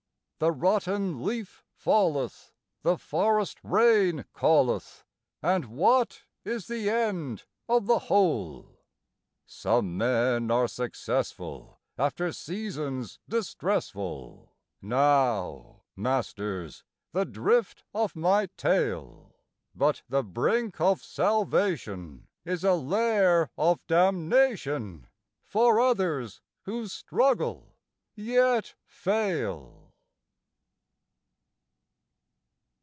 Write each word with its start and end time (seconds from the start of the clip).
The 0.39 0.51
rotten 0.51 1.23
leaf 1.23 1.63
falleth, 1.69 2.51
the 2.81 2.97
forest 2.97 3.59
rain 3.61 4.25
calleth; 4.35 5.05
And 5.39 5.65
what 5.65 6.23
is 6.43 6.65
the 6.65 6.89
end 6.89 7.43
of 7.69 7.85
the 7.85 7.99
whole? 7.99 8.79
Some 9.45 9.97
men 9.99 10.49
are 10.49 10.67
successful 10.67 11.77
after 11.95 12.33
seasons 12.33 13.19
distressful 13.29 14.55
[Now, 14.81 15.83
masters, 15.95 16.83
the 17.11 17.23
drift 17.25 17.83
of 17.93 18.15
my 18.15 18.47
tale]; 18.57 19.35
But 19.75 20.01
the 20.09 20.23
brink 20.23 20.81
of 20.81 21.03
salvation 21.03 22.27
is 22.45 22.63
a 22.63 22.73
lair 22.73 23.51
of 23.59 23.85
damnation 23.85 25.05
For 25.45 25.79
others 25.79 26.41
who 26.63 26.87
struggle, 26.87 27.75
yet 28.15 28.73
fail. 28.87 29.77